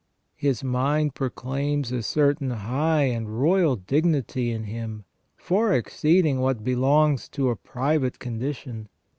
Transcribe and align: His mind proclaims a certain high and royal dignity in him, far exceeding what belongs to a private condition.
His 0.35 0.63
mind 0.63 1.13
proclaims 1.13 1.91
a 1.91 2.01
certain 2.01 2.49
high 2.49 3.03
and 3.03 3.39
royal 3.39 3.75
dignity 3.75 4.49
in 4.49 4.63
him, 4.63 5.03
far 5.37 5.73
exceeding 5.73 6.39
what 6.39 6.63
belongs 6.63 7.29
to 7.29 7.49
a 7.49 7.55
private 7.55 8.17
condition. 8.17 8.89